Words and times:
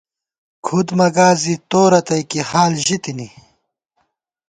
کُھد 0.65 0.87
مہ 0.97 1.07
گاس 1.15 1.35
زی 1.43 1.55
تو 1.69 1.81
رتئ 1.91 2.21
کی 2.29 2.39
حال 2.49 2.73
ژی 2.85 2.97
تِنی 3.03 3.27